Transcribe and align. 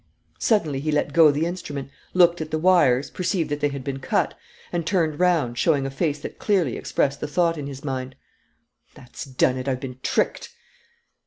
Suddenly 0.39 0.79
he 0.79 0.91
let 0.91 1.13
go 1.13 1.29
the 1.29 1.45
instrument, 1.45 1.91
looked 2.15 2.41
at 2.41 2.49
the 2.49 2.57
wires, 2.57 3.11
perceived 3.11 3.51
that 3.51 3.59
they 3.59 3.67
had 3.67 3.83
been 3.83 3.99
cut, 3.99 4.35
and 4.73 4.83
turned 4.83 5.19
round, 5.19 5.59
showing 5.59 5.85
a 5.85 5.91
face 5.91 6.17
that 6.21 6.39
clearly 6.39 6.75
expressed 6.75 7.19
the 7.19 7.27
thought 7.27 7.55
in 7.55 7.67
his 7.67 7.83
mind. 7.83 8.15
"That's 8.95 9.23
done 9.25 9.57
it. 9.57 9.67
I've 9.67 9.79
been 9.79 9.99
tricked!" 10.01 10.49